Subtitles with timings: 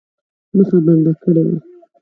[0.55, 1.57] مخه بنده کړې وه.